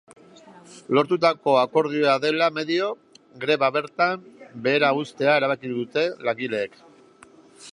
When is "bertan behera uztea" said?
3.77-5.37